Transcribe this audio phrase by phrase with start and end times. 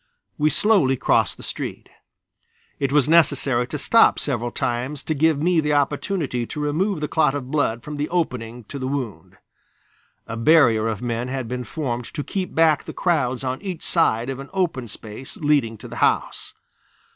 [0.39, 1.87] We slowly crossed the street.
[2.79, 7.07] It was necessary to stop several times to give me the opportunity to remove the
[7.07, 9.37] clot of blood from the opening to the wound.
[10.25, 14.31] A barrier of men had been formed to keep back the crowds on each side
[14.31, 16.55] of an open space leading to the house.